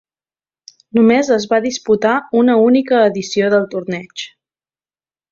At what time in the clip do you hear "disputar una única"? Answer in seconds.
1.65-3.01